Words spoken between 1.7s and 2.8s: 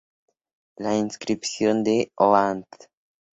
"The Land.